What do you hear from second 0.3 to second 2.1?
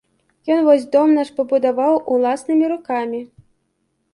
Ён вось дом наш пабудаваў